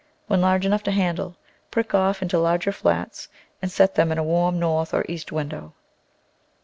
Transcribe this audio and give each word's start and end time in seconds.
When 0.25 0.41
large 0.41 0.65
enough 0.65 0.81
to 0.85 0.91
handle, 0.91 1.35
prick 1.69 1.93
off 1.93 2.23
into 2.23 2.39
larger 2.39 2.71
flats 2.71 3.27
and 3.61 3.71
set 3.71 3.93
them 3.93 4.11
in 4.11 4.17
a 4.17 4.23
warm 4.23 4.57
north 4.57 4.95
or 4.95 5.05
east 5.07 5.31
window. 5.31 5.75